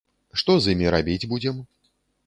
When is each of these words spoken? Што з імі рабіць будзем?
Што 0.41 0.55
з 0.65 0.73
імі 0.75 0.89
рабіць 0.95 1.29
будзем? 1.35 1.65